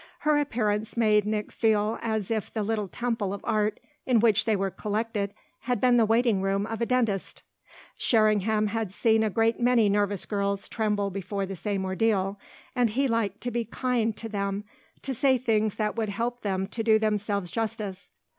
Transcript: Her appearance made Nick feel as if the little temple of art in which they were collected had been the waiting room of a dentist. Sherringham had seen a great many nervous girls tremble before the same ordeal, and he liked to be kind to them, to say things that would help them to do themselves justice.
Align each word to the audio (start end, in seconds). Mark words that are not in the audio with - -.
Her 0.21 0.39
appearance 0.39 0.97
made 0.97 1.27
Nick 1.27 1.51
feel 1.51 1.99
as 2.01 2.31
if 2.31 2.51
the 2.51 2.63
little 2.63 2.87
temple 2.87 3.35
of 3.35 3.41
art 3.43 3.79
in 4.03 4.19
which 4.19 4.45
they 4.45 4.55
were 4.55 4.71
collected 4.71 5.31
had 5.59 5.79
been 5.79 5.97
the 5.97 6.07
waiting 6.07 6.41
room 6.41 6.65
of 6.65 6.81
a 6.81 6.87
dentist. 6.87 7.43
Sherringham 7.97 8.65
had 8.65 8.91
seen 8.91 9.21
a 9.21 9.29
great 9.29 9.59
many 9.59 9.89
nervous 9.89 10.25
girls 10.25 10.67
tremble 10.67 11.11
before 11.11 11.45
the 11.45 11.55
same 11.55 11.85
ordeal, 11.85 12.39
and 12.75 12.89
he 12.89 13.07
liked 13.07 13.41
to 13.41 13.51
be 13.51 13.63
kind 13.63 14.17
to 14.17 14.27
them, 14.27 14.63
to 15.03 15.13
say 15.13 15.37
things 15.37 15.75
that 15.75 15.95
would 15.95 16.09
help 16.09 16.39
them 16.41 16.65
to 16.69 16.81
do 16.81 16.97
themselves 16.97 17.51
justice. 17.51 18.09